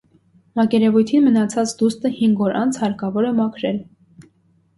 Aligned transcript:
Մակերևույթին 0.59 1.27
մնացած 1.29 1.73
դուստը 1.81 2.11
հինգ 2.15 2.41
օր 2.47 2.57
անց 2.63 2.81
հարկավոր 2.85 3.29
է 3.29 3.37
մաքրել։ 3.43 3.79